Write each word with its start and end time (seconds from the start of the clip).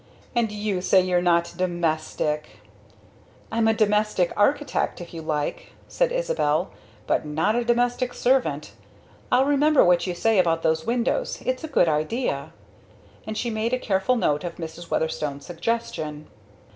"And 0.35 0.51
you 0.51 0.81
say 0.81 1.01
you're 1.01 1.21
not 1.21 1.53
domestic!" 1.55 2.47
"I'm 3.51 3.67
a 3.67 3.73
domestic 3.75 4.33
architect, 4.35 4.99
if 4.99 5.13
you 5.13 5.21
like," 5.21 5.73
said 5.87 6.11
Isabel; 6.11 6.71
"but 7.05 7.23
not 7.23 7.55
a 7.55 7.63
domestic 7.63 8.15
servant. 8.15 8.71
I'll 9.31 9.45
remember 9.45 9.85
what 9.85 10.07
you 10.07 10.15
say 10.15 10.39
about 10.39 10.63
those 10.63 10.87
windows 10.87 11.43
it's 11.45 11.63
a 11.63 11.67
good 11.67 11.87
idea," 11.87 12.51
and 13.27 13.37
she 13.37 13.51
made 13.51 13.73
a 13.73 13.77
careful 13.79 14.15
note 14.15 14.43
of 14.43 14.55
Mrs. 14.55 14.89
Weatherstone's 14.89 15.45
suggestion. 15.45 16.25